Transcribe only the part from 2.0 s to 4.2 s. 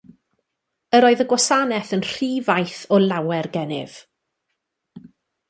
rhy faith o lawer gennyf.